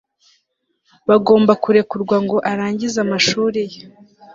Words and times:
bagomba 1.09 1.53
kurekurwa 1.63 2.17
ngo 2.25 2.37
arangize 2.51 2.97
amashuri 3.05 3.59
ye 3.71 3.81